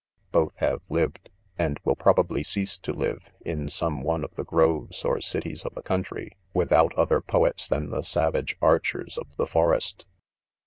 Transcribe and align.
Both 0.31 0.57
have 0.57 0.81
liv 0.89 1.11
ed, 1.13 1.29
and 1.59 1.79
will 1.83 1.95
probably 1.95 2.41
cease 2.41 2.79
to 2.79 2.91
live,; 2.91 3.29
in 3.45 3.69
some 3.69 4.01
one 4.01 4.23
of 4.23 4.33
the 4.33 4.43
grove.s 4.43 5.05
or! 5.05 5.21
cities 5.21 5.63
of 5.63 5.77
a 5.77 5.83
country, 5.83 6.31
with 6.55 6.71
out 6.71 6.91
other 6.95 7.21
poets 7.21 7.67
than 7.69 7.91
the 7.91 8.01
savage 8.01 8.57
archers 8.63 9.15
of 9.15 9.27
the 9.37 9.45
forest. 9.45 10.07